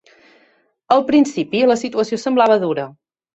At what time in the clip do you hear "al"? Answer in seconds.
0.95-1.03